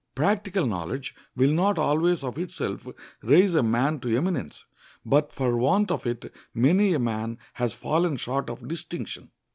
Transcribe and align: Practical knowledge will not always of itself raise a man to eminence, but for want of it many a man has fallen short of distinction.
Practical 0.15 0.65
knowledge 0.65 1.13
will 1.35 1.51
not 1.51 1.77
always 1.77 2.23
of 2.23 2.39
itself 2.39 2.87
raise 3.21 3.53
a 3.53 3.61
man 3.61 3.99
to 3.99 4.17
eminence, 4.17 4.65
but 5.05 5.31
for 5.31 5.55
want 5.57 5.91
of 5.91 6.07
it 6.07 6.33
many 6.55 6.95
a 6.95 6.97
man 6.97 7.37
has 7.53 7.73
fallen 7.73 8.17
short 8.17 8.49
of 8.49 8.67
distinction. 8.67 9.29